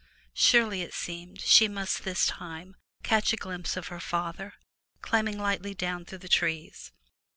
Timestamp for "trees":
6.27-6.91